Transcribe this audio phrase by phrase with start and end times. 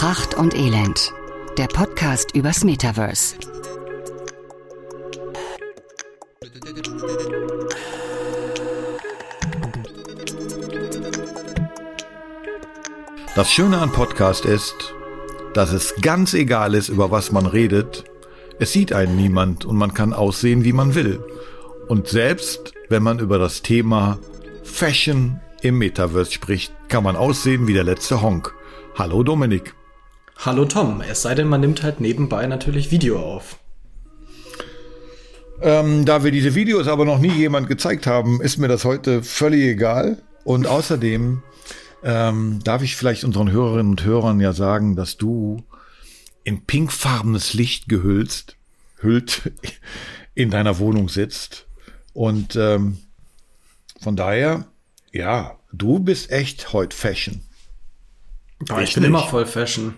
[0.00, 1.12] Pracht und Elend,
[1.58, 3.36] der Podcast übers Metaverse.
[13.34, 14.94] Das Schöne an Podcast ist,
[15.52, 18.04] dass es ganz egal ist, über was man redet.
[18.58, 21.22] Es sieht einen niemand und man kann aussehen, wie man will.
[21.88, 24.18] Und selbst wenn man über das Thema
[24.62, 28.54] Fashion im Metaverse spricht, kann man aussehen wie der letzte Honk.
[28.96, 29.74] Hallo Dominik.
[30.42, 33.58] Hallo Tom, es sei denn, man nimmt halt nebenbei natürlich Video auf.
[35.60, 39.22] Ähm, da wir diese Videos aber noch nie jemand gezeigt haben, ist mir das heute
[39.22, 40.22] völlig egal.
[40.44, 41.42] Und außerdem
[42.02, 45.62] ähm, darf ich vielleicht unseren Hörerinnen und Hörern ja sagen, dass du
[46.42, 48.56] in pinkfarbenes Licht gehüllst,
[48.96, 49.52] hüllt
[50.34, 51.66] in deiner Wohnung sitzt.
[52.14, 52.96] Und ähm,
[54.00, 54.64] von daher,
[55.12, 57.42] ja, du bist echt heute Fashion.
[58.60, 59.10] Boah, ich bin nicht.
[59.10, 59.96] immer voll Fashion.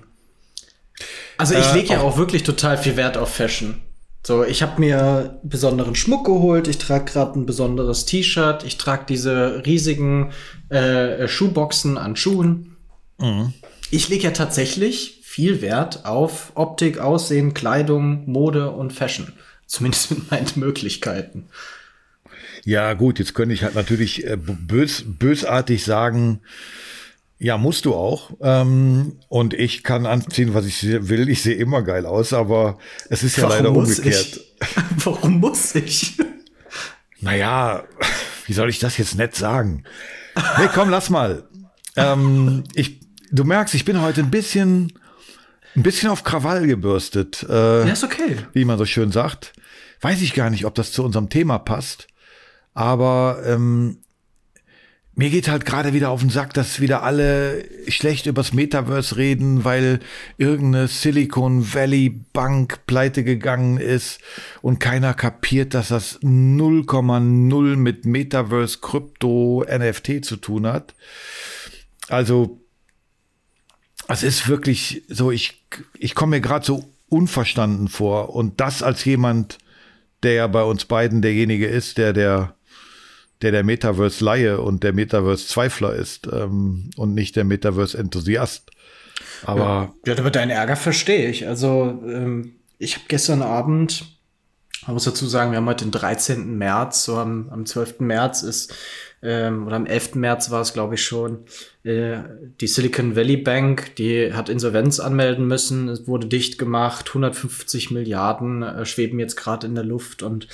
[1.39, 3.81] Also ich äh, lege ja auch wirklich total viel Wert auf Fashion.
[4.25, 9.05] So, ich habe mir besonderen Schmuck geholt, ich trage gerade ein besonderes T-Shirt, ich trage
[9.09, 10.33] diese riesigen
[10.69, 12.77] äh, Schuhboxen an Schuhen.
[13.19, 13.53] Mhm.
[13.91, 19.33] Ich lege ja tatsächlich viel Wert auf Optik, Aussehen, Kleidung, Mode und Fashion.
[19.67, 21.49] Zumindest mit meinen Möglichkeiten.
[22.65, 26.43] Ja, gut, jetzt könnte ich halt natürlich äh, bös, bösartig sagen,
[27.43, 28.31] ja, musst du auch.
[28.41, 31.29] Ähm, und ich kann anziehen, was ich will.
[31.29, 32.79] Ich sehe immer geil aus, aber
[33.11, 34.41] es ist ja Warum leider umgekehrt.
[34.61, 34.77] Ich?
[35.05, 36.17] Warum muss ich?
[37.21, 37.83] Naja,
[38.47, 39.83] wie soll ich das jetzt nett sagen?
[40.59, 41.49] Nee, komm, lass mal.
[41.97, 43.01] Ähm, ich,
[43.33, 44.93] du merkst, ich bin heute ein bisschen,
[45.75, 47.45] ein bisschen auf Krawall gebürstet.
[47.49, 48.37] Äh, ja, ist okay.
[48.53, 49.53] Wie man so schön sagt.
[50.01, 52.07] Weiß ich gar nicht, ob das zu unserem Thema passt.
[52.73, 53.99] Aber ähm,
[55.15, 59.63] mir geht halt gerade wieder auf den Sack, dass wieder alle schlecht übers Metaverse reden,
[59.65, 60.01] weil
[60.39, 64.21] irgendeine Silicon Valley Bank pleite gegangen ist
[64.63, 70.95] und keiner kapiert, dass das 0,0 mit Metaverse, Krypto, NFT zu tun hat.
[72.09, 72.59] Also,
[74.09, 75.63] es ist wirklich so, ich,
[75.99, 79.59] ich komme mir gerade so unverstanden vor und das als jemand,
[80.23, 82.55] der ja bei uns beiden derjenige ist, der der
[83.43, 88.71] der der Metaverse-Laie und der Metaverse-Zweifler ist ähm, und nicht der Metaverse-Enthusiast.
[89.45, 91.49] Aber ja, aber deinen Ärger verstehe ich.
[91.49, 94.05] Also ähm, ich habe gestern Abend,
[94.87, 96.57] man muss dazu sagen, wir haben heute den 13.
[96.57, 98.01] März, so am, am 12.
[98.01, 98.75] März ist,
[99.23, 100.17] ähm, oder am 11.
[100.17, 101.45] März war es, glaube ich, schon,
[101.85, 102.19] äh,
[102.61, 108.63] die Silicon Valley Bank, die hat Insolvenz anmelden müssen, es wurde dicht gemacht, 150 Milliarden
[108.63, 110.49] äh, schweben jetzt gerade in der Luft und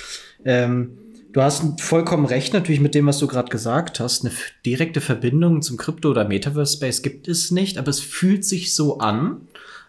[0.45, 0.99] ähm,
[1.31, 4.25] Du hast vollkommen recht natürlich mit dem, was du gerade gesagt hast.
[4.25, 4.33] Eine
[4.65, 9.41] direkte Verbindung zum Krypto- oder Metaverse-Space gibt es nicht, aber es fühlt sich so an,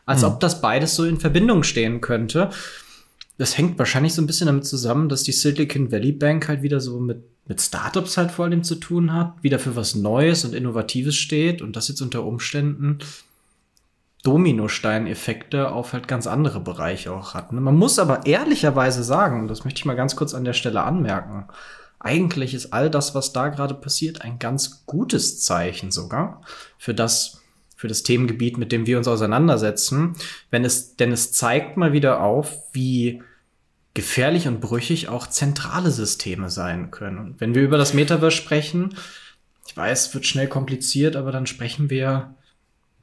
[0.05, 0.29] als hm.
[0.29, 2.51] ob das beides so in Verbindung stehen könnte.
[3.39, 6.79] Das hängt wahrscheinlich so ein bisschen damit zusammen, dass die Silicon Valley Bank halt wieder
[6.79, 10.55] so mit, mit Startups halt vor allem zu tun hat, wieder für was Neues und
[10.55, 12.99] Innovatives steht und das jetzt unter Umständen
[14.23, 17.53] Dominosteineffekte auf halt ganz andere Bereiche auch hat.
[17.53, 17.61] Ne?
[17.61, 21.47] Man muss aber ehrlicherweise sagen, das möchte ich mal ganz kurz an der Stelle anmerken,
[21.99, 26.43] eigentlich ist all das, was da gerade passiert, ein ganz gutes Zeichen sogar
[26.79, 27.43] für das,
[27.77, 30.17] für das Themengebiet, mit dem wir uns auseinandersetzen,
[30.51, 33.23] wenn es, denn es zeigt mal wieder auf, wie
[33.93, 37.19] gefährlich und brüchig auch zentrale Systeme sein können.
[37.19, 38.95] Und wenn wir über das Metaverse sprechen,
[39.67, 42.35] ich weiß, wird schnell kompliziert, aber dann sprechen wir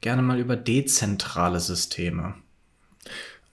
[0.00, 2.34] gerne mal über dezentrale Systeme.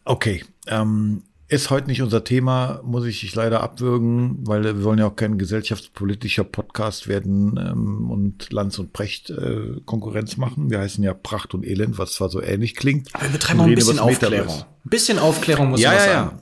[0.03, 4.97] Okay, ähm, ist heute nicht unser Thema, muss ich dich leider abwürgen, weil wir wollen
[4.97, 10.72] ja auch kein gesellschaftspolitischer Podcast werden ähm, und Lanz und Precht äh, Konkurrenz machen.
[10.72, 13.13] Wir heißen ja Pracht und Elend, was zwar so ähnlich klingt.
[13.13, 14.55] Aber wir betreiben auch ein bisschen Aufklärung.
[14.55, 16.39] Ein bisschen Aufklärung muss ja, ja, sagen.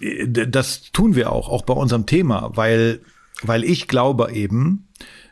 [0.00, 3.00] Ja, das tun wir auch, auch bei unserem Thema, weil,
[3.42, 4.86] weil ich glaube eben,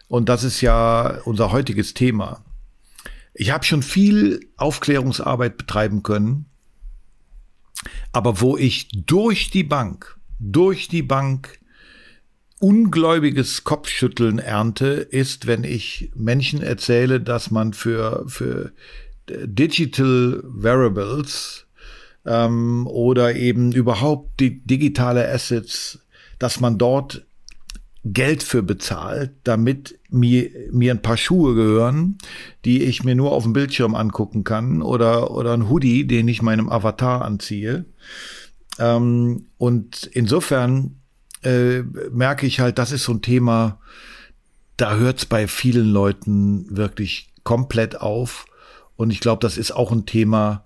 [0.09, 2.43] und das ist ja unser heutiges Thema,
[3.41, 6.45] ich habe schon viel Aufklärungsarbeit betreiben können,
[8.13, 11.59] aber wo ich durch die Bank, durch die Bank
[12.59, 18.73] ungläubiges Kopfschütteln ernte, ist, wenn ich Menschen erzähle, dass man für, für
[19.27, 21.67] Digital Variables
[22.27, 26.01] ähm, oder eben überhaupt die digitale Assets,
[26.39, 27.25] dass man dort
[28.05, 32.17] Geld für bezahlt, damit mir, mir ein paar Schuhe gehören,
[32.65, 36.41] die ich mir nur auf dem Bildschirm angucken kann oder, oder ein Hoodie, den ich
[36.41, 37.85] meinem Avatar anziehe.
[38.79, 40.97] Ähm, und insofern
[41.43, 43.81] äh, merke ich halt, das ist so ein Thema,
[44.79, 48.47] da hört es bei vielen Leuten wirklich komplett auf.
[48.97, 50.65] Und ich glaube, das ist auch ein Thema,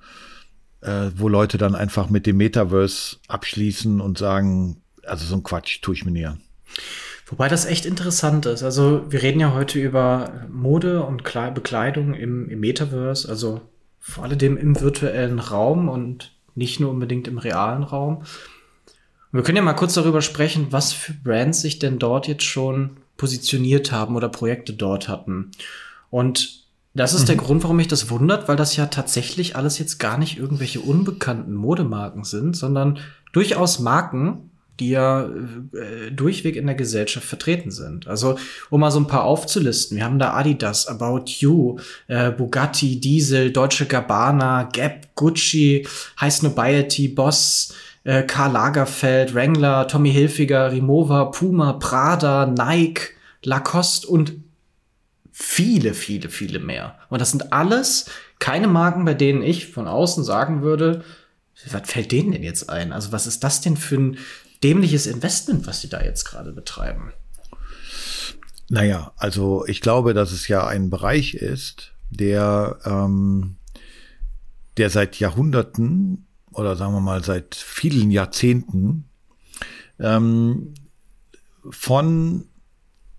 [0.82, 5.82] äh, wo Leute dann einfach mit dem Metaverse abschließen und sagen, also so ein Quatsch
[5.82, 6.40] tue ich mir nie an.
[7.26, 8.62] Wobei das echt interessant ist.
[8.62, 13.62] Also wir reden ja heute über Mode und Bekleidung im, im Metaverse, also
[13.99, 18.19] vor allem im virtuellen Raum und nicht nur unbedingt im realen Raum.
[18.19, 18.26] Und
[19.32, 22.99] wir können ja mal kurz darüber sprechen, was für Brands sich denn dort jetzt schon
[23.17, 25.53] positioniert haben oder Projekte dort hatten.
[26.11, 27.26] Und das ist mhm.
[27.26, 30.81] der Grund, warum mich das wundert, weil das ja tatsächlich alles jetzt gar nicht irgendwelche
[30.81, 32.99] unbekannten Modemarken sind, sondern
[33.32, 34.50] durchaus Marken,
[34.81, 38.09] die ja äh, durchweg in der Gesellschaft vertreten sind.
[38.09, 38.38] Also,
[38.71, 39.97] um mal so ein paar aufzulisten.
[39.97, 41.79] Wir haben da Adidas, About You,
[42.09, 45.87] äh, Bugatti, Diesel, Deutsche Gabbana, Gap, Gucci,
[46.21, 47.75] High Snobiety, Boss,
[48.05, 53.11] äh, Karl Lagerfeld, Wrangler, Tommy Hilfiger, Rimowa, Puma, Prada, Nike,
[53.44, 54.32] Lacoste und
[55.31, 56.99] viele, viele, viele mehr.
[57.11, 58.06] Und das sind alles
[58.38, 61.05] keine Marken, bei denen ich von außen sagen würde,
[61.71, 62.93] was fällt denen denn jetzt ein?
[62.93, 64.19] Also was ist das denn für ein
[64.64, 67.12] dämliches Investment, was sie da jetzt gerade betreiben.
[68.70, 73.56] Naja, also ich glaube, dass es ja ein Bereich ist, der, ähm,
[74.78, 79.05] der seit Jahrhunderten oder sagen wir mal seit vielen Jahrzehnten
[79.99, 80.75] ähm,
[81.69, 82.46] von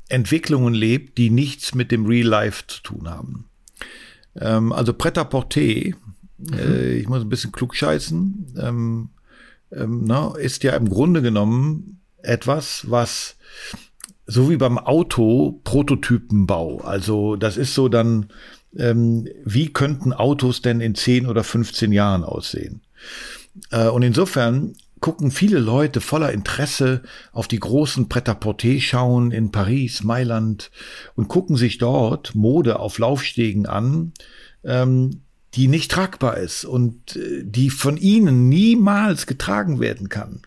[0.09, 3.50] Entwicklungen lebt, die nichts mit dem Real Life zu tun haben.
[4.36, 6.53] Ähm, also Pret-à-Porter, mhm.
[6.53, 9.09] äh, ich muss ein bisschen klug scheißen, ähm,
[9.71, 13.38] ähm, ne, ist ja im Grunde genommen etwas, was
[14.25, 16.81] so wie beim Auto Prototypenbau.
[16.81, 18.27] Also das ist so dann,
[18.75, 22.81] ähm, wie könnten Autos denn in 10 oder 15 Jahren aussehen?
[23.71, 30.03] Äh, und insofern gucken viele Leute voller Interesse auf die großen Pret-à-Porter schauen in Paris,
[30.03, 30.71] Mailand
[31.15, 34.13] und gucken sich dort Mode auf Laufstegen an,
[34.63, 35.21] ähm,
[35.56, 40.42] die nicht tragbar ist und äh, die von ihnen niemals getragen werden kann.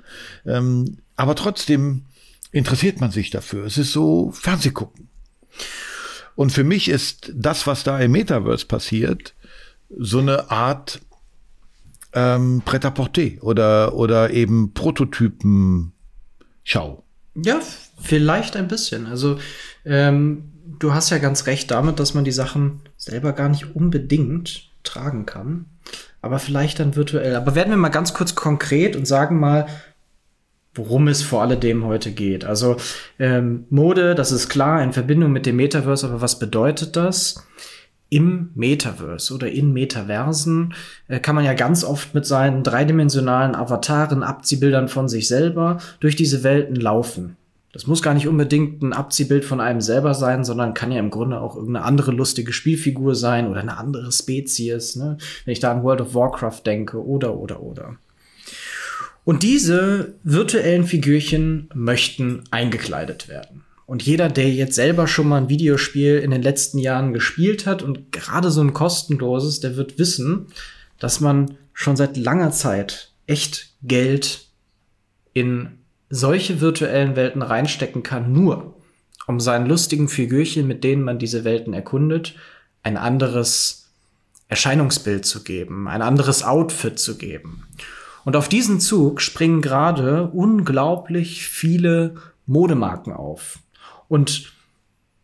[0.46, 2.04] Ähm, aber trotzdem
[2.52, 3.64] interessiert man sich dafür.
[3.64, 5.08] Es ist so Fernsehgucken.
[6.34, 9.34] Und für mich ist das, was da im Metaverse passiert,
[9.96, 11.00] so eine Art
[12.12, 17.04] ähm, Pret-à-porter oder, oder eben Prototypen-Schau.
[17.34, 17.60] Ja,
[18.00, 19.06] vielleicht ein bisschen.
[19.06, 19.38] Also
[19.84, 24.68] ähm, du hast ja ganz recht damit, dass man die Sachen selber gar nicht unbedingt
[24.88, 25.66] tragen kann.
[26.20, 27.36] Aber vielleicht dann virtuell.
[27.36, 29.66] Aber werden wir mal ganz kurz konkret und sagen mal,
[30.74, 32.44] worum es vor alledem heute geht.
[32.44, 32.76] Also
[33.18, 37.46] ähm, Mode, das ist klar, in Verbindung mit dem Metaverse, aber was bedeutet das?
[38.10, 40.74] Im Metaverse oder in Metaversen
[41.08, 46.16] äh, kann man ja ganz oft mit seinen dreidimensionalen Avataren, Abziehbildern von sich selber durch
[46.16, 47.36] diese Welten laufen.
[47.72, 51.10] Das muss gar nicht unbedingt ein Abziehbild von einem selber sein, sondern kann ja im
[51.10, 55.18] Grunde auch irgendeine andere lustige Spielfigur sein oder eine andere Spezies, ne?
[55.44, 57.96] wenn ich da an World of Warcraft denke oder oder oder.
[59.24, 63.64] Und diese virtuellen Figürchen möchten eingekleidet werden.
[63.84, 67.82] Und jeder, der jetzt selber schon mal ein Videospiel in den letzten Jahren gespielt hat
[67.82, 70.46] und gerade so ein kostenloses, der wird wissen,
[70.98, 74.46] dass man schon seit langer Zeit echt Geld
[75.32, 75.77] in
[76.10, 78.74] solche virtuellen Welten reinstecken kann, nur
[79.26, 82.34] um seinen lustigen Figürchen, mit denen man diese Welten erkundet,
[82.82, 83.90] ein anderes
[84.48, 87.64] Erscheinungsbild zu geben, ein anderes Outfit zu geben.
[88.24, 92.14] Und auf diesen Zug springen gerade unglaublich viele
[92.46, 93.58] Modemarken auf.
[94.08, 94.52] Und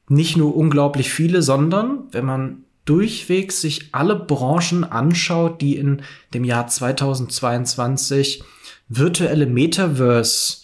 [0.08, 6.02] nicht nur unglaublich viele, sondern wenn man durchwegs sich alle Branchen anschaut, die in
[6.34, 8.44] dem Jahr 2022
[8.88, 10.63] virtuelle Metaverse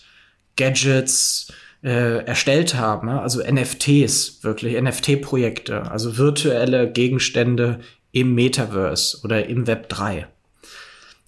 [0.61, 1.53] Gadgets
[1.83, 7.81] äh, erstellt haben, also NFTs, wirklich NFT-Projekte, also virtuelle Gegenstände
[8.13, 10.27] im Metaverse oder im Web 3.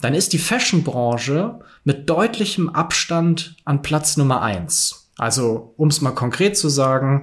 [0.03, 5.11] Dann ist die Fashion-Branche mit deutlichem Abstand an Platz Nummer eins.
[5.17, 7.23] Also, um es mal konkret zu sagen,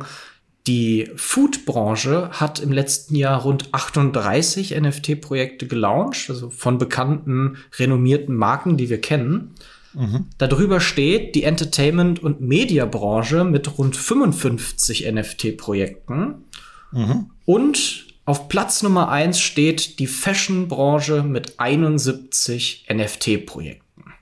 [0.66, 8.78] die Food-Branche hat im letzten Jahr rund 38 NFT-Projekte gelauncht, also von bekannten, renommierten Marken,
[8.78, 9.56] die wir kennen.
[9.94, 10.28] Mhm.
[10.38, 16.46] Darüber steht die Entertainment- und Mediabranche mit rund 55 NFT-Projekten.
[16.92, 17.32] Mhm.
[17.46, 24.14] Und auf Platz Nummer 1 steht die Fashion-Branche mit 71 NFT-Projekten.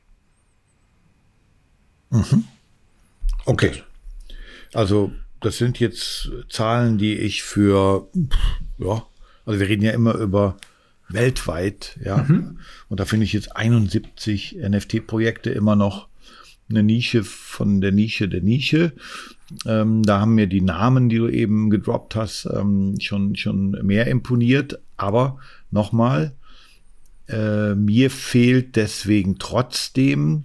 [2.10, 2.46] Mhm.
[3.46, 3.84] Okay.
[4.74, 8.08] Also, das sind jetzt Zahlen, die ich für,
[8.78, 9.06] ja,
[9.46, 10.58] also wir reden ja immer über
[11.10, 12.18] weltweit, ja.
[12.18, 12.60] Mhm.
[12.90, 16.08] Und da finde ich jetzt 71 NFT-Projekte immer noch
[16.70, 18.92] eine Nische von der Nische der Nische.
[19.66, 24.08] Ähm, da haben mir die Namen, die du eben gedroppt hast, ähm, schon, schon mehr
[24.08, 24.80] imponiert.
[24.98, 25.40] Aber
[25.72, 26.34] nochmal,
[27.30, 30.44] äh, mir fehlt deswegen trotzdem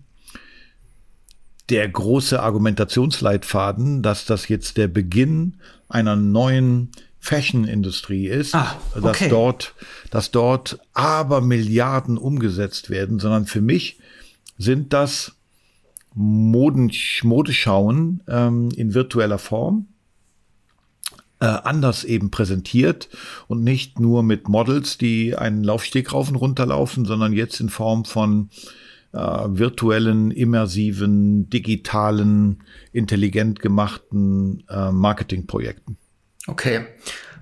[1.69, 5.55] der große Argumentationsleitfaden, dass das jetzt der Beginn
[5.89, 6.91] einer neuen
[7.25, 9.01] Fashion-Industrie ist, ah, okay.
[9.01, 9.75] dass dort,
[10.11, 14.01] dass dort aber Milliarden umgesetzt werden, sondern für mich
[14.59, 15.37] sind das
[16.15, 16.91] Moden,
[17.23, 19.87] Modeschauen ähm, in virtueller Form
[21.39, 23.09] äh, anders eben präsentiert
[23.47, 27.69] und nicht nur mit Models, die einen Laufsteg rauf und runter laufen, sondern jetzt in
[27.69, 28.51] Form von
[29.13, 35.99] äh, virtuellen, immersiven, digitalen, intelligent gemachten äh, Marketingprojekten.
[36.47, 36.87] Okay,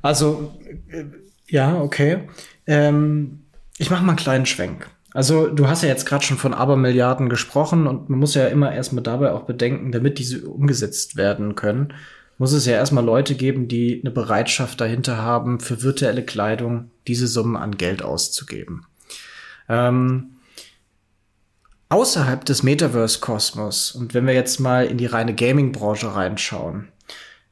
[0.02, 0.54] also
[0.88, 1.04] äh,
[1.46, 2.28] ja, okay.
[2.66, 3.44] Ähm,
[3.78, 4.88] ich mache mal einen kleinen Schwenk.
[5.12, 8.72] Also du hast ja jetzt gerade schon von Abermilliarden gesprochen und man muss ja immer
[8.72, 11.94] erstmal dabei auch bedenken, damit diese umgesetzt werden können,
[12.38, 17.26] muss es ja erstmal Leute geben, die eine Bereitschaft dahinter haben, für virtuelle Kleidung diese
[17.26, 18.86] Summen an Geld auszugeben.
[19.68, 20.36] Ähm,
[21.88, 26.88] außerhalb des Metaverse-Kosmos und wenn wir jetzt mal in die reine Gaming-Branche reinschauen,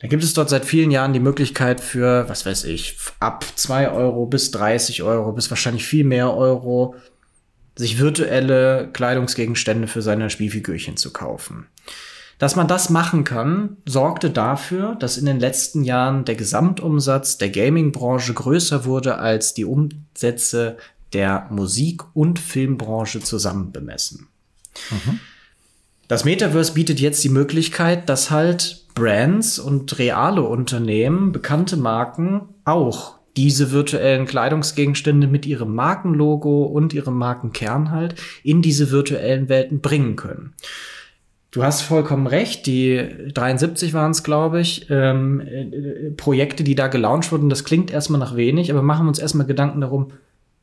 [0.01, 3.91] da gibt es dort seit vielen Jahren die Möglichkeit für, was weiß ich, ab zwei
[3.91, 6.95] Euro bis 30 Euro bis wahrscheinlich viel mehr Euro
[7.75, 11.67] sich virtuelle Kleidungsgegenstände für seine Spielfigürchen zu kaufen.
[12.39, 17.51] Dass man das machen kann, sorgte dafür, dass in den letzten Jahren der Gesamtumsatz der
[17.51, 20.77] Gaming-Branche größer wurde als die Umsätze
[21.13, 24.29] der Musik- und Filmbranche zusammen bemessen.
[24.91, 25.19] Mhm.
[26.07, 33.19] Das Metaverse bietet jetzt die Möglichkeit, dass halt Brands und reale Unternehmen, bekannte Marken auch
[33.37, 40.17] diese virtuellen Kleidungsgegenstände mit ihrem Markenlogo und ihrem Markenkern halt in diese virtuellen Welten bringen
[40.17, 40.55] können.
[41.53, 46.89] Du hast vollkommen recht, die 73 waren es, glaube ich, ähm, äh, Projekte, die da
[46.89, 50.13] gelauncht wurden, das klingt erstmal nach wenig, aber machen wir uns erstmal Gedanken darum,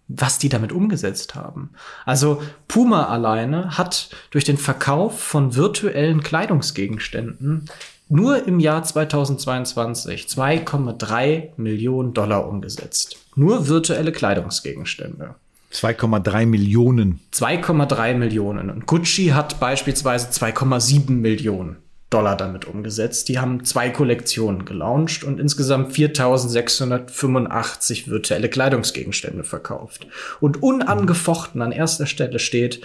[0.08, 1.72] was die damit umgesetzt haben.
[2.06, 7.66] Also Puma alleine hat durch den Verkauf von virtuellen Kleidungsgegenständen
[8.10, 13.18] nur im Jahr 2022 2,3 Millionen Dollar umgesetzt.
[13.36, 15.36] Nur virtuelle Kleidungsgegenstände.
[15.74, 17.20] 2,3 Millionen.
[17.34, 18.70] 2,3 Millionen.
[18.70, 21.78] Und Gucci hat beispielsweise 2,7 Millionen
[22.10, 23.28] Dollar damit umgesetzt.
[23.28, 30.08] Die haben zwei Kollektionen gelauncht und insgesamt 4685 virtuelle Kleidungsgegenstände verkauft.
[30.40, 32.82] Und unangefochten an erster Stelle steht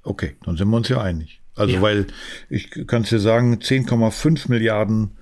[0.03, 1.41] Okay, dann sind wir uns ja einig.
[1.57, 1.83] Also, ja.
[1.83, 2.07] weil
[2.49, 5.13] ich kann es dir sagen, 10,5 Milliarden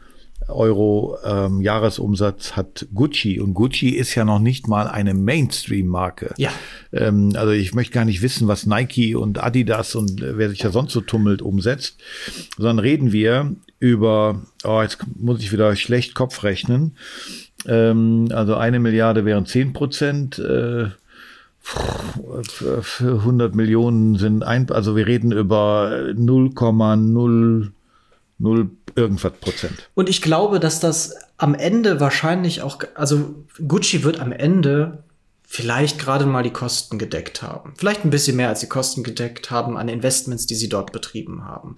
[0.47, 6.35] Euro ähm, Jahresumsatz hat Gucci und Gucci ist ja noch nicht mal eine Mainstream-Marke.
[6.39, 6.51] Ja.
[6.93, 10.61] Ähm, also ich möchte gar nicht wissen, was Nike und Adidas und äh, wer sich
[10.61, 11.99] ja sonst so tummelt umsetzt,
[12.57, 16.97] sondern reden wir über, oh, jetzt muss ich wieder schlecht Kopf rechnen.
[17.67, 20.39] Ähm, also eine Milliarde wären 10 Prozent.
[20.39, 20.89] Äh,
[22.83, 27.71] für 100 Millionen sind ein, also wir reden über 0,00
[28.95, 29.91] irgendwas Prozent.
[29.95, 33.35] Und ich glaube, dass das am Ende wahrscheinlich auch, also
[33.67, 35.05] Gucci wird am Ende
[35.51, 37.73] vielleicht gerade mal die Kosten gedeckt haben.
[37.77, 41.47] Vielleicht ein bisschen mehr als die Kosten gedeckt haben an Investments, die sie dort betrieben
[41.47, 41.77] haben.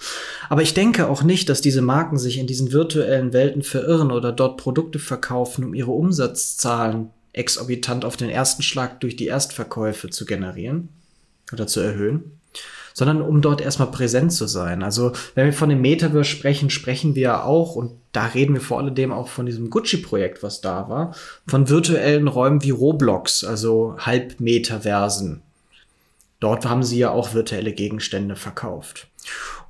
[0.49, 4.33] Aber ich denke auch nicht, dass diese Marken sich in diesen virtuellen Welten verirren oder
[4.33, 10.25] dort Produkte verkaufen, um ihre Umsatzzahlen exorbitant auf den ersten Schlag durch die Erstverkäufe zu
[10.25, 10.89] generieren
[11.53, 12.39] oder zu erhöhen,
[12.93, 14.83] sondern um dort erstmal präsent zu sein.
[14.83, 18.61] Also wenn wir von dem Metaverse sprechen, sprechen wir ja auch, und da reden wir
[18.61, 21.15] vor allem auch von diesem Gucci-Projekt, was da war,
[21.47, 25.43] von virtuellen Räumen wie Roblox, also Halbmetaversen.
[26.41, 29.07] Dort haben sie ja auch virtuelle Gegenstände verkauft.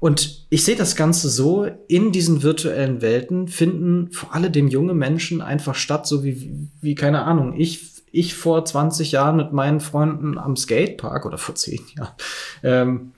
[0.01, 5.43] Und ich sehe das Ganze so, in diesen virtuellen Welten finden vor allem junge Menschen
[5.43, 10.39] einfach statt, so wie, wie keine Ahnung, ich, ich vor 20 Jahren mit meinen Freunden
[10.39, 12.15] am Skatepark oder vor 10 Jahren.
[12.63, 13.13] Ähm,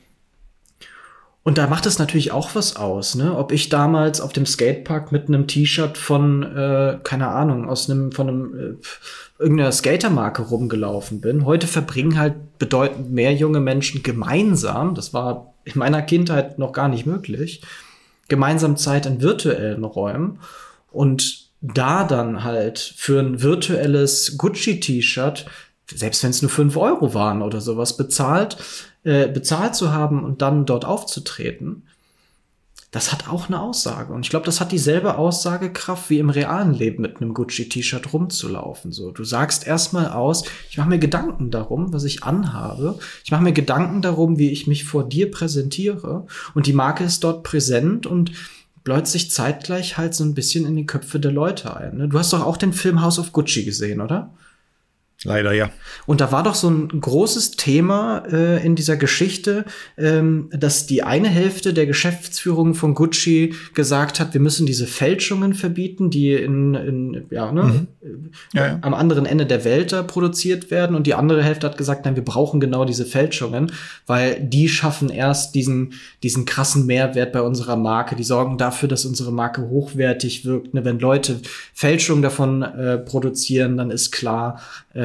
[1.44, 3.36] und da macht es natürlich auch was aus, ne?
[3.36, 8.12] Ob ich damals auf dem Skatepark mit einem T-Shirt von, äh, keine Ahnung, aus einem,
[8.12, 11.44] von einem äh, irgendeiner Skatermarke rumgelaufen bin.
[11.44, 16.88] Heute verbringen halt bedeutend mehr junge Menschen gemeinsam, das war in meiner Kindheit noch gar
[16.88, 17.62] nicht möglich,
[18.28, 20.38] gemeinsam Zeit in virtuellen Räumen.
[20.90, 25.46] Und da dann halt für ein virtuelles Gucci-T-Shirt,
[25.94, 28.56] selbst wenn es nur fünf Euro waren oder sowas, bezahlt,
[29.04, 31.84] äh, bezahlt zu haben und dann dort aufzutreten,
[32.92, 34.12] das hat auch eine Aussage.
[34.12, 38.92] Und ich glaube, das hat dieselbe Aussagekraft wie im realen Leben mit einem Gucci-T-Shirt rumzulaufen.
[38.92, 42.98] So, du sagst erstmal aus, ich mache mir Gedanken darum, was ich anhabe.
[43.24, 46.26] Ich mache mir Gedanken darum, wie ich mich vor dir präsentiere.
[46.52, 48.32] Und die Marke ist dort präsent und
[48.84, 51.96] bläut sich zeitgleich halt so ein bisschen in die Köpfe der Leute ein.
[51.96, 52.08] Ne?
[52.08, 54.34] Du hast doch auch den Film House of Gucci gesehen, oder?
[55.24, 55.70] Leider ja.
[56.06, 59.64] Und da war doch so ein großes Thema äh, in dieser Geschichte,
[59.96, 65.54] ähm, dass die eine Hälfte der Geschäftsführung von Gucci gesagt hat, wir müssen diese Fälschungen
[65.54, 67.86] verbieten, die in, in ja, ne, mhm.
[68.52, 68.78] ja, ja.
[68.82, 70.96] am anderen Ende der Welt da produziert werden.
[70.96, 73.70] Und die andere Hälfte hat gesagt, nein, wir brauchen genau diese Fälschungen,
[74.06, 78.16] weil die schaffen erst diesen, diesen krassen Mehrwert bei unserer Marke.
[78.16, 80.74] Die sorgen dafür, dass unsere Marke hochwertig wirkt.
[80.74, 80.84] Ne?
[80.84, 81.40] Wenn Leute
[81.74, 84.60] Fälschungen davon äh, produzieren, dann ist klar,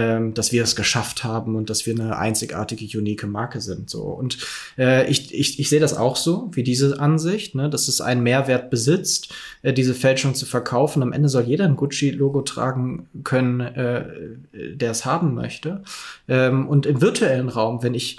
[0.08, 3.90] ähm, dass wir es geschafft haben und dass wir eine einzigartige, unique Marke sind.
[3.90, 4.38] So und
[4.78, 8.24] äh, ich, ich, ich sehe das auch so wie diese Ansicht, ne, dass es einen
[8.24, 11.04] Mehrwert besitzt, äh, diese Fälschung zu verkaufen.
[11.04, 14.06] Am Ende soll jeder ein Gucci-Logo tragen können, äh,
[14.54, 15.84] der es haben möchte.
[16.28, 18.18] Ähm, und im virtuellen Raum, wenn ich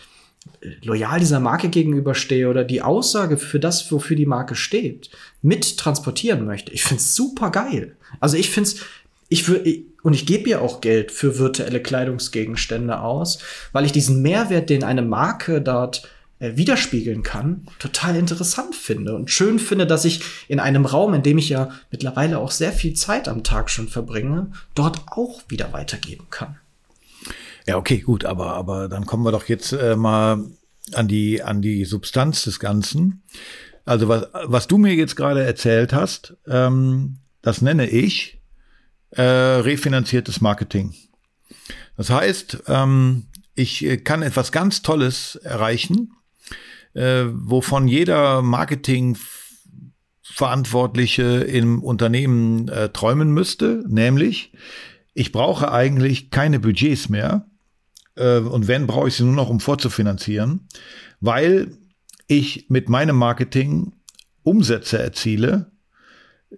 [0.83, 5.11] loyal dieser Marke gegenüberstehe oder die Aussage für das, wofür die Marke steht,
[5.43, 6.73] mit transportieren möchte.
[6.73, 7.97] Ich finde es super geil.
[8.21, 8.81] Also ich finde es,
[9.29, 13.39] ich würde, und ich gebe ja auch Geld für virtuelle Kleidungsgegenstände aus,
[13.73, 19.31] weil ich diesen Mehrwert, den eine Marke dort äh, widerspiegeln kann, total interessant finde und
[19.31, 22.95] schön finde, dass ich in einem Raum, in dem ich ja mittlerweile auch sehr viel
[22.95, 26.57] Zeit am Tag schon verbringe, dort auch wieder weitergeben kann.
[27.67, 30.45] Ja, okay, gut, aber, aber dann kommen wir doch jetzt äh, mal
[30.95, 33.23] an die, an die Substanz des Ganzen.
[33.85, 38.38] Also was, was du mir jetzt gerade erzählt hast, ähm, das nenne ich
[39.11, 40.95] äh, refinanziertes Marketing.
[41.97, 46.13] Das heißt, ähm, ich kann etwas ganz Tolles erreichen,
[46.95, 54.53] äh, wovon jeder Marketingverantwortliche im Unternehmen äh, träumen müsste, nämlich
[55.15, 57.47] ich brauche eigentlich keine Budgets mehr
[58.15, 60.69] äh, und wenn brauche ich sie nur noch, um vorzufinanzieren,
[61.21, 61.77] weil
[62.29, 63.93] ich mit meinem Marketing
[64.43, 65.73] Umsätze erziele,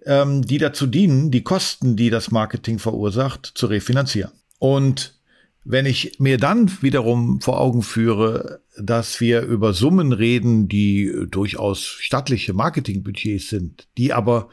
[0.05, 4.31] ähm, die dazu dienen, die Kosten, die das Marketing verursacht, zu refinanzieren.
[4.59, 5.19] Und
[5.63, 11.83] wenn ich mir dann wiederum vor Augen führe, dass wir über Summen reden, die durchaus
[11.83, 14.49] stattliche Marketingbudgets sind, die aber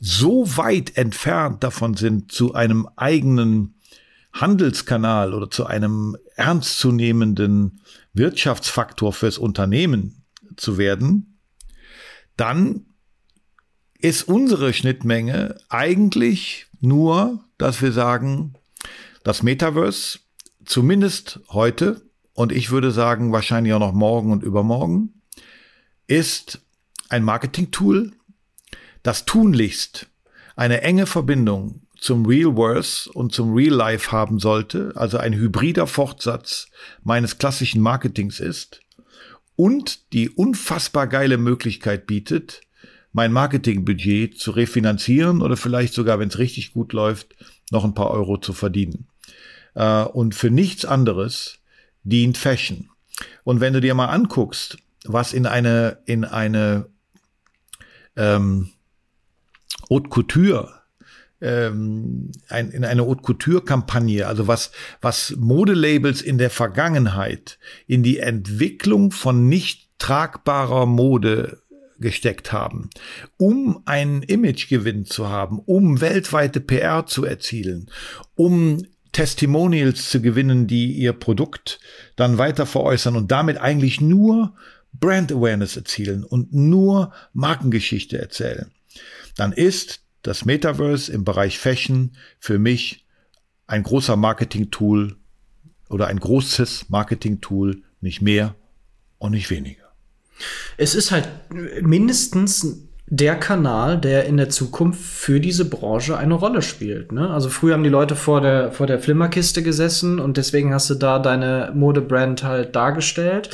[0.00, 3.74] so weit entfernt davon sind, zu einem eigenen
[4.32, 7.80] Handelskanal oder zu einem ernstzunehmenden
[8.12, 10.24] Wirtschaftsfaktor fürs Unternehmen
[10.56, 11.38] zu werden,
[12.36, 12.86] dann
[14.02, 18.54] ist unsere Schnittmenge eigentlich nur, dass wir sagen,
[19.22, 20.20] das Metaverse,
[20.64, 25.20] zumindest heute, und ich würde sagen wahrscheinlich auch noch morgen und übermorgen,
[26.06, 26.60] ist
[27.08, 28.12] ein Marketing-Tool,
[29.02, 30.06] das tunlichst
[30.56, 35.86] eine enge Verbindung zum Real Worth und zum Real Life haben sollte, also ein hybrider
[35.86, 36.68] Fortsatz
[37.02, 38.80] meines klassischen Marketings ist
[39.56, 42.62] und die unfassbar geile Möglichkeit bietet,
[43.12, 47.34] mein Marketingbudget zu refinanzieren oder vielleicht sogar, wenn es richtig gut läuft,
[47.70, 49.06] noch ein paar Euro zu verdienen.
[49.74, 51.58] Äh, und für nichts anderes
[52.02, 52.90] dient Fashion.
[53.44, 56.86] Und wenn du dir mal anguckst, was in eine, in eine
[58.16, 58.70] ähm,
[59.88, 60.80] Haute Couture
[61.40, 64.70] ähm, ein, in eine Haute Couture Kampagne, also was,
[65.00, 71.62] was Modelabels in der Vergangenheit in die Entwicklung von nicht tragbarer Mode
[72.00, 72.90] gesteckt haben,
[73.36, 77.90] um einen Imagegewinn zu haben, um weltweite PR zu erzielen,
[78.34, 78.82] um
[79.12, 81.80] Testimonials zu gewinnen, die ihr Produkt
[82.16, 84.54] dann weiter veräußern und damit eigentlich nur
[84.92, 88.70] Brand Awareness erzielen und nur Markengeschichte erzählen,
[89.36, 93.06] dann ist das Metaverse im Bereich Fashion für mich
[93.66, 95.16] ein großer Marketing-Tool
[95.88, 98.54] oder ein großes Marketing-Tool, nicht mehr
[99.18, 99.79] und nicht weniger.
[100.76, 101.28] Es ist halt
[101.82, 102.78] mindestens
[103.12, 107.10] der Kanal, der in der Zukunft für diese Branche eine Rolle spielt.
[107.10, 107.28] Ne?
[107.28, 110.94] Also früher haben die Leute vor der, vor der Flimmerkiste gesessen und deswegen hast du
[110.94, 113.50] da deine Modebrand halt dargestellt.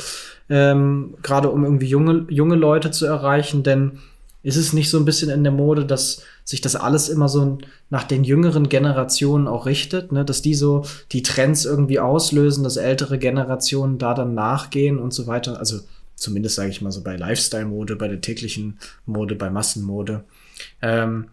[0.49, 3.99] Ähm, Gerade um irgendwie junge, junge Leute zu erreichen, denn
[4.43, 7.57] ist es nicht so ein bisschen in der Mode, dass sich das alles immer so
[7.89, 10.23] nach den jüngeren Generationen auch richtet, ne?
[10.23, 15.25] dass die so die Trends irgendwie auslösen, dass ältere Generationen da dann nachgehen und so
[15.25, 15.57] weiter.
[15.57, 15.79] Also
[16.17, 20.25] Zumindest sage ich mal so bei Lifestyle-Mode, bei der täglichen Mode, bei Massenmode.
[20.81, 21.27] Ähm,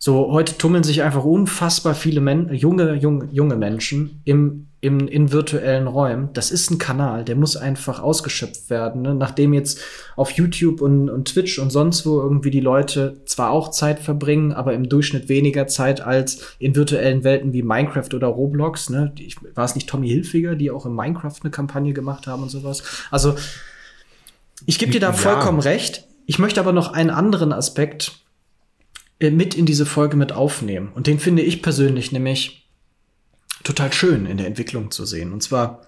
[0.00, 5.32] So, heute tummeln sich einfach unfassbar viele Men junge, junge, junge Menschen im, im, in
[5.32, 6.28] virtuellen Räumen.
[6.34, 9.02] Das ist ein Kanal, der muss einfach ausgeschöpft werden.
[9.02, 9.16] Ne?
[9.16, 9.80] Nachdem jetzt
[10.14, 14.52] auf YouTube und, und Twitch und sonst wo irgendwie die Leute zwar auch Zeit verbringen,
[14.52, 18.90] aber im Durchschnitt weniger Zeit als in virtuellen Welten wie Minecraft oder Roblox.
[18.90, 19.12] Ne?
[19.18, 22.50] Ich, war es nicht Tommy Hilfiger, die auch in Minecraft eine Kampagne gemacht haben und
[22.50, 22.84] sowas?
[23.10, 23.34] Also,
[24.66, 26.04] ich gebe dir da vollkommen recht.
[26.26, 28.12] Ich möchte aber noch einen anderen Aspekt
[29.20, 30.92] äh, mit in diese Folge mit aufnehmen.
[30.94, 32.68] Und den finde ich persönlich nämlich
[33.64, 35.32] total schön in der Entwicklung zu sehen.
[35.32, 35.82] Und zwar,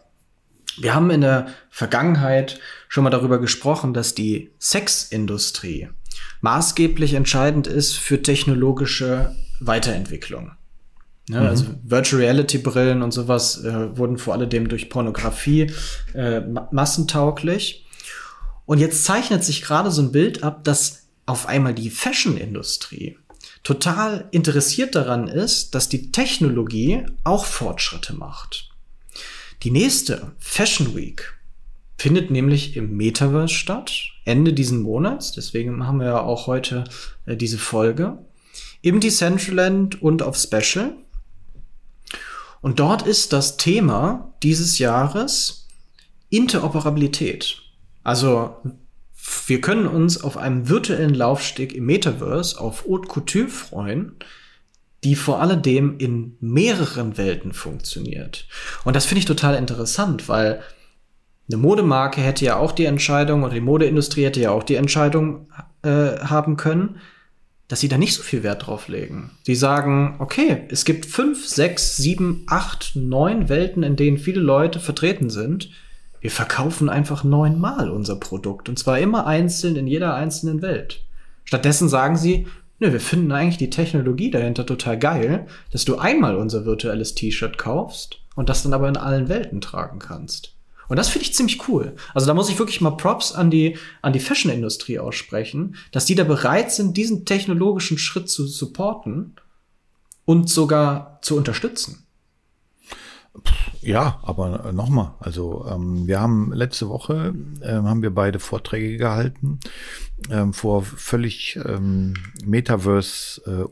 [0.79, 5.89] wir haben in der Vergangenheit schon mal darüber gesprochen, dass die Sexindustrie
[6.41, 10.53] maßgeblich entscheidend ist für technologische Weiterentwicklung.
[11.29, 11.47] Ja, mhm.
[11.47, 15.71] Also Virtual Reality Brillen und sowas äh, wurden vor allem durch Pornografie
[16.15, 16.41] äh,
[16.73, 17.87] massentauglich.
[18.71, 23.19] Und jetzt zeichnet sich gerade so ein Bild ab, dass auf einmal die Fashion-Industrie
[23.65, 28.71] total interessiert daran ist, dass die Technologie auch Fortschritte macht.
[29.65, 31.35] Die nächste Fashion Week
[31.99, 33.93] findet nämlich im Metaverse statt,
[34.25, 35.33] Ende diesen Monats.
[35.33, 36.85] Deswegen haben wir ja auch heute
[37.27, 38.19] äh, diese Folge.
[38.83, 40.95] Im Decentraland und auf Special.
[42.61, 45.67] Und dort ist das Thema dieses Jahres
[46.29, 47.65] Interoperabilität.
[48.11, 48.57] Also
[49.47, 54.17] wir können uns auf einem virtuellen Laufsteg im Metaverse auf Haute Couture freuen,
[55.05, 58.49] die vor alledem in mehreren Welten funktioniert.
[58.83, 60.61] Und das finde ich total interessant, weil
[61.49, 65.47] eine Modemarke hätte ja auch die Entscheidung oder die Modeindustrie hätte ja auch die Entscheidung
[65.83, 66.97] äh, haben können,
[67.69, 69.39] dass sie da nicht so viel Wert drauf legen.
[69.45, 74.81] Sie sagen, okay, es gibt fünf, sechs, sieben, acht, neun Welten, in denen viele Leute
[74.81, 75.71] vertreten sind
[76.21, 81.05] wir verkaufen einfach neunmal unser Produkt und zwar immer einzeln in jeder einzelnen Welt.
[81.45, 82.47] Stattdessen sagen sie,
[82.79, 87.59] nö, wir finden eigentlich die Technologie dahinter total geil, dass du einmal unser virtuelles T-Shirt
[87.59, 90.55] kaufst und das dann aber in allen Welten tragen kannst.
[90.89, 91.95] Und das finde ich ziemlich cool.
[92.15, 96.17] Also da muss ich wirklich mal Props an die, an die Fashion-Industrie aussprechen, dass die
[96.17, 99.37] da bereit sind, diesen technologischen Schritt zu supporten
[100.25, 102.07] und sogar zu unterstützen.
[103.83, 109.61] Ja, aber nochmal, also ähm, wir haben letzte Woche ähm, haben wir beide Vorträge gehalten
[110.29, 113.63] ähm, vor völlig ähm, Metaverse äh,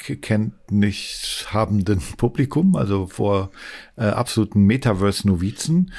[0.00, 3.50] Unkenntnis habenden Publikum, also vor
[3.96, 5.92] äh, absoluten Metaverse-Novizen.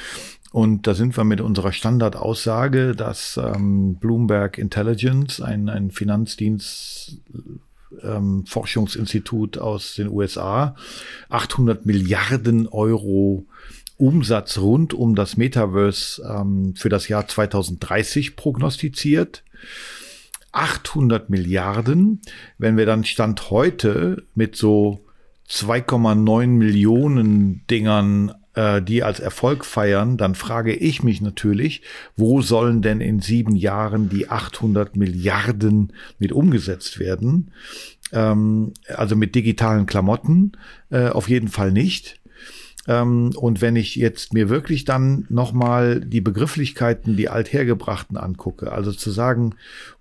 [0.52, 7.20] Und da sind wir mit unserer Standardaussage, dass ähm, Bloomberg Intelligence, ein, ein Finanzdienst
[8.02, 10.76] ähm, Forschungsinstitut aus den USA
[11.28, 13.46] 800 Milliarden Euro
[13.98, 19.42] Umsatz rund um das Metaverse ähm, für das Jahr 2030 prognostiziert.
[20.52, 22.20] 800 Milliarden.
[22.58, 25.04] Wenn wir dann Stand heute mit so
[25.48, 31.82] 2,9 Millionen Dingern äh, die als Erfolg feiern, dann frage ich mich natürlich,
[32.16, 37.52] wo sollen denn in sieben Jahren die 800 Milliarden mit umgesetzt werden?
[38.12, 40.52] Ähm, also mit digitalen Klamotten
[40.90, 42.20] äh, auf jeden Fall nicht.
[42.88, 48.92] Ähm, und wenn ich jetzt mir wirklich dann nochmal die Begrifflichkeiten, die althergebrachten angucke, also
[48.92, 49.54] zu sagen,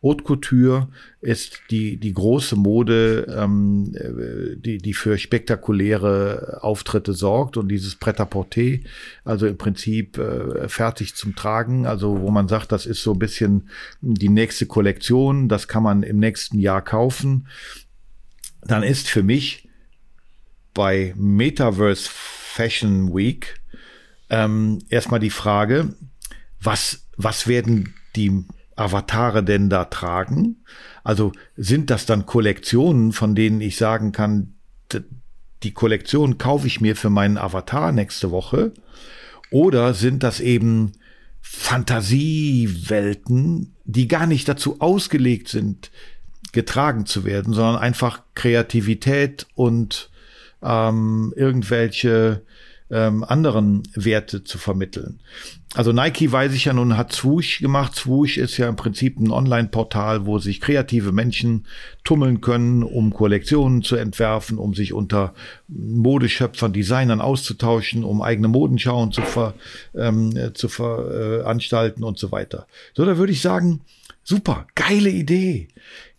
[0.04, 0.88] Haute Couture
[1.22, 7.96] ist die, die große Mode, ähm, äh, die, die für spektakuläre Auftritte sorgt und dieses
[7.96, 8.80] Pret-à-Porter,
[9.24, 13.20] also im Prinzip äh, fertig zum Tragen, also wo man sagt, das ist so ein
[13.20, 13.70] bisschen
[14.02, 17.48] die nächste Kollektion, das kann man im nächsten Jahr kaufen,
[18.62, 19.68] dann ist für mich
[20.74, 22.10] bei Metaverse
[22.56, 23.60] Fashion Week
[24.30, 25.94] ähm, erstmal die Frage,
[26.62, 28.46] was, was werden die
[28.78, 30.64] Avatare denn da tragen?
[31.04, 34.54] Also sind das dann Kollektionen, von denen ich sagen kann,
[35.64, 38.72] die Kollektion kaufe ich mir für meinen Avatar nächste Woche?
[39.52, 40.94] Oder sind das eben
[41.42, 45.92] Fantasiewelten, die gar nicht dazu ausgelegt sind,
[46.54, 50.10] getragen zu werden, sondern einfach Kreativität und
[50.66, 52.42] ähm, irgendwelche
[52.92, 55.20] ähm, anderen Werte zu vermitteln.
[55.74, 57.96] Also Nike weiß ich ja nun hat Swoosh gemacht.
[57.96, 61.66] Swoosh ist ja im Prinzip ein Online-Portal, wo sich kreative Menschen
[62.04, 65.34] tummeln können, um Kollektionen zu entwerfen, um sich unter
[65.68, 69.56] Modeschöpfern, Designern auszutauschen, um eigene Modenschauen zu, ver,
[69.96, 72.68] ähm, zu veranstalten und so weiter.
[72.94, 73.82] So, da würde ich sagen,
[74.24, 75.68] super, geile Idee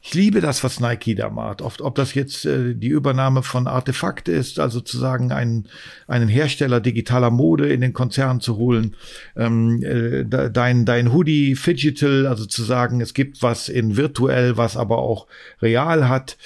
[0.07, 1.63] ich liebe das, was Nike da macht.
[1.63, 5.67] Oft, ob das jetzt äh, die Übernahme von Artefakt ist, also sozusagen einen,
[6.07, 8.95] einen Hersteller digitaler Mode in den Konzern zu holen,
[9.37, 14.77] ähm, äh, dein, dein Hoodie Digital, also zu sagen, es gibt was in virtuell, was
[14.77, 15.27] aber auch
[15.61, 16.37] real hat.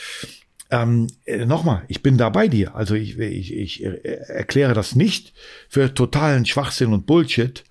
[0.70, 2.74] Ähm, äh, Nochmal, ich bin da bei dir.
[2.74, 5.34] Also ich, ich, ich erkläre das nicht
[5.68, 7.64] für totalen Schwachsinn und Bullshit.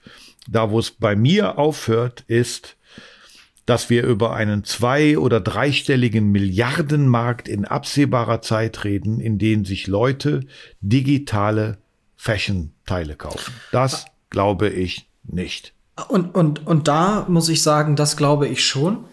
[0.47, 2.78] Da, wo es bei mir aufhört, ist,
[3.70, 9.86] dass wir über einen zwei- oder dreistelligen Milliardenmarkt in absehbarer Zeit reden, in dem sich
[9.86, 10.40] Leute
[10.82, 11.78] digitale
[12.16, 13.54] Fashion-Teile kaufen.
[13.72, 15.74] Das glaube ich nicht.
[16.08, 19.06] Und, und, und da muss ich sagen, das glaube ich schon,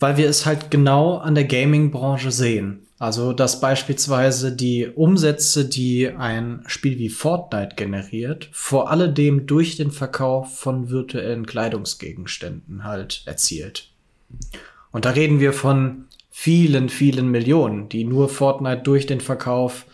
[0.00, 2.83] weil wir es halt genau an der Gaming-Branche sehen.
[2.98, 9.90] Also, dass beispielsweise die Umsätze, die ein Spiel wie Fortnite generiert, vor alledem durch den
[9.90, 13.90] Verkauf von virtuellen Kleidungsgegenständen halt erzielt.
[14.92, 19.86] Und da reden wir von vielen, vielen Millionen, die nur Fortnite durch den Verkauf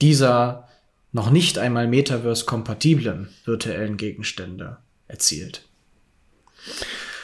[0.00, 0.68] dieser
[1.12, 4.76] noch nicht einmal Metaverse-kompatiblen virtuellen Gegenstände
[5.08, 5.62] erzielt.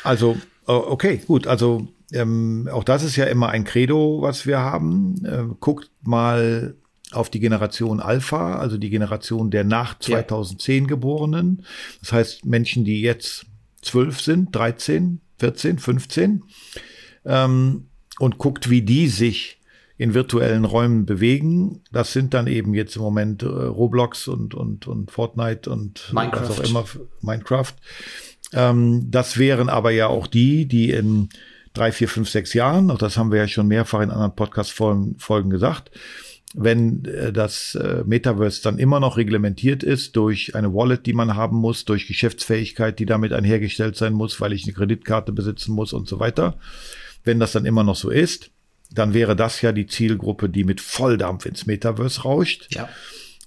[0.02, 1.46] Also, okay, gut.
[1.46, 5.24] Also ähm, auch das ist ja immer ein Credo, was wir haben.
[5.24, 6.74] Äh, guckt mal
[7.12, 10.88] auf die Generation Alpha, also die Generation der nach 2010 ja.
[10.88, 11.64] Geborenen.
[12.00, 13.46] Das heißt Menschen, die jetzt
[13.82, 16.44] zwölf sind, 13, 14, 15.
[17.24, 19.58] Ähm, und guckt, wie die sich
[19.98, 21.80] in virtuellen Räumen bewegen.
[21.92, 26.48] Das sind dann eben jetzt im Moment äh, Roblox und, und, und Fortnite und Minecraft.
[26.48, 26.84] was auch immer,
[27.20, 27.74] Minecraft.
[28.52, 31.28] Ähm, das wären aber ja auch die, die in
[31.72, 35.50] drei, vier, fünf, sechs Jahren, auch das haben wir ja schon mehrfach in anderen Podcast-Folgen
[35.50, 35.90] gesagt,
[36.54, 41.34] wenn äh, das äh, Metaverse dann immer noch reglementiert ist durch eine Wallet, die man
[41.34, 45.92] haben muss, durch Geschäftsfähigkeit, die damit einhergestellt sein muss, weil ich eine Kreditkarte besitzen muss
[45.92, 46.58] und so weiter.
[47.24, 48.50] Wenn das dann immer noch so ist,
[48.90, 52.68] dann wäre das ja die Zielgruppe, die mit Volldampf ins Metaverse rauscht.
[52.74, 52.88] Ja.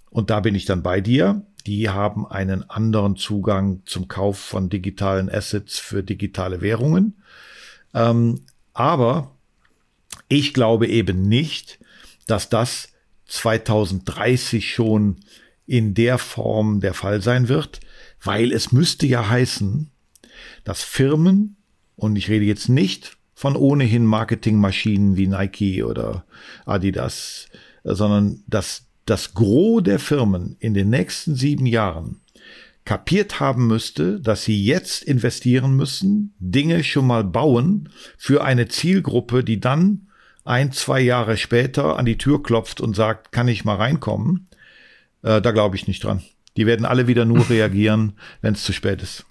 [0.09, 1.45] Und da bin ich dann bei dir.
[1.67, 7.21] Die haben einen anderen Zugang zum Kauf von digitalen Assets für digitale Währungen.
[7.95, 8.41] Ähm,
[8.73, 9.35] aber
[10.27, 11.79] ich glaube eben nicht,
[12.27, 12.89] dass das
[13.27, 15.21] 2030 schon
[15.65, 17.79] in der Form der Fall sein wird,
[18.21, 19.89] weil es müsste ja heißen,
[20.63, 21.57] dass Firmen,
[21.95, 26.25] und ich rede jetzt nicht von ohnehin Marketingmaschinen wie Nike oder
[26.65, 27.47] Adidas,
[27.83, 32.21] sondern dass das Gros der Firmen in den nächsten sieben Jahren
[32.85, 39.43] kapiert haben müsste, dass sie jetzt investieren müssen, Dinge schon mal bauen für eine Zielgruppe,
[39.43, 40.07] die dann
[40.45, 44.47] ein, zwei Jahre später an die Tür klopft und sagt, kann ich mal reinkommen?
[45.23, 46.21] Äh, da glaube ich nicht dran.
[46.55, 49.25] Die werden alle wieder nur reagieren, wenn es zu spät ist.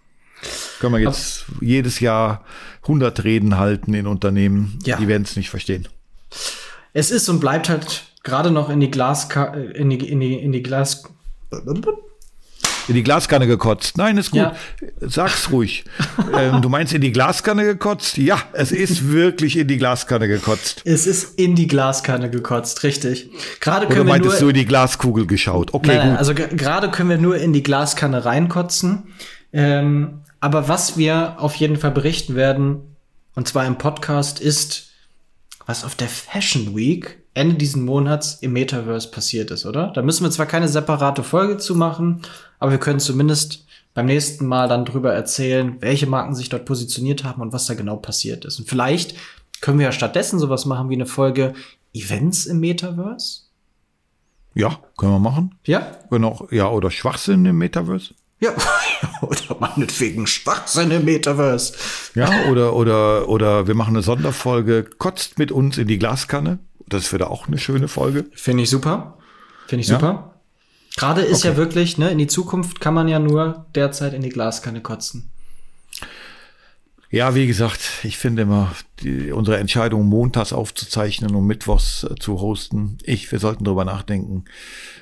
[0.81, 2.45] Können wir jetzt Aber jedes Jahr
[2.83, 4.97] 100 Reden halten in Unternehmen, ja.
[4.97, 5.89] die werden es nicht verstehen.
[6.93, 10.53] Es ist und bleibt halt gerade noch in die Glaska in die, in die, in
[10.53, 11.05] die Glas
[12.89, 13.97] in die Glaskanne gekotzt.
[13.97, 14.41] Nein, ist gut.
[14.41, 14.55] Ja.
[15.01, 15.85] Sag's ruhig.
[16.39, 18.17] ähm, du meinst in die Glaskanne gekotzt?
[18.17, 20.83] Ja, es ist wirklich in die Glaskanne gekotzt.
[20.85, 23.31] Es ist in die Glaskanne gekotzt, richtig.
[23.61, 25.73] Gerade können Oder meintest wir nur, du in die Glaskugel geschaut?
[25.73, 26.19] Okay, nein, gut.
[26.19, 29.15] Also gerade können wir nur in die Glaskanne reinkotzen.
[29.53, 32.97] Ähm, aber was wir auf jeden Fall berichten werden,
[33.35, 34.91] und zwar im Podcast, ist,
[35.67, 39.89] was auf der Fashion Week Ende diesen Monats im Metaverse passiert ist, oder?
[39.89, 42.23] Da müssen wir zwar keine separate Folge zu machen,
[42.61, 47.25] aber wir können zumindest beim nächsten Mal dann drüber erzählen, welche Marken sich dort positioniert
[47.25, 48.59] haben und was da genau passiert ist.
[48.59, 49.15] Und vielleicht
[49.61, 51.55] können wir ja stattdessen sowas machen wie eine Folge
[51.93, 53.43] Events im Metaverse.
[54.55, 55.57] Ja, können wir machen.
[55.65, 55.99] Ja?
[56.11, 58.15] Genau, ja, oder Schwachsinn im Metaverse.
[58.41, 58.53] Ja,
[59.23, 61.75] oder meinetwegen Schwachsinn im Metaverse.
[62.15, 66.59] Ja, oder, oder, oder wir machen eine Sonderfolge, kotzt mit uns in die Glaskanne.
[66.89, 68.27] Das wäre auch eine schöne Folge.
[68.35, 69.19] Finde ich super.
[69.67, 70.07] Finde ich super.
[70.07, 70.35] Ja?
[70.97, 71.49] Gerade ist okay.
[71.49, 75.31] ja wirklich, ne, in die Zukunft kann man ja nur derzeit in die Glaskanne kotzen.
[77.11, 82.41] Ja, wie gesagt, ich finde immer die, unsere Entscheidung, montags aufzuzeichnen und mittwochs äh, zu
[82.41, 82.99] hosten.
[83.05, 84.45] Ich, wir sollten drüber nachdenken.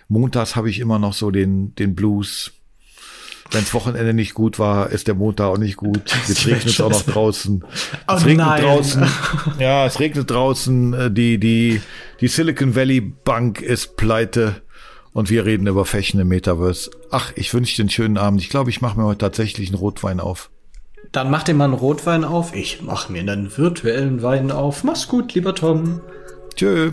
[0.09, 2.53] Montags habe ich immer noch so den, den Blues
[3.53, 6.01] Wenns Wochenende nicht gut war, ist der Montag auch nicht gut.
[6.29, 7.65] Jetzt regnet es auch noch draußen.
[8.09, 8.62] Oh es regnet nein.
[8.62, 9.07] draußen.
[9.59, 10.95] Ja, es regnet draußen.
[10.95, 11.81] Äh, die, die,
[12.21, 14.62] die Silicon Valley Bank ist pleite.
[15.12, 16.91] Und wir reden über Fashion im Metaverse.
[17.11, 18.41] Ach, ich wünsche dir einen schönen Abend.
[18.41, 20.51] Ich glaube, ich mache mir heute tatsächlich einen Rotwein auf.
[21.11, 22.55] Dann mach dir mal einen Rotwein auf.
[22.55, 24.85] Ich mache mir einen virtuellen Wein auf.
[24.85, 26.01] Mach's gut, lieber Tom.
[26.57, 26.93] Tschö.